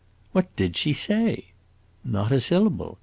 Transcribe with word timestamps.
"What 0.31 0.47
did 0.55 0.75
she 0.77 0.93
say?" 0.93 1.49
"Not 2.03 2.31
a 2.31 2.39
syllable. 2.39 2.97